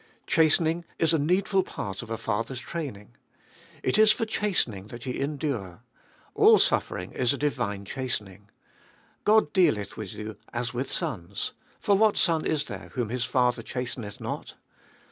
[0.25, 3.13] Chastening is a needful part of a father's training.
[3.83, 5.83] It is for chastening that ye endure;
[6.33, 8.49] all suffering is a divine chastening.
[9.25, 13.61] God dealeth with you as with sons; for what son is there whom his father
[13.61, 14.55] chasteneth not?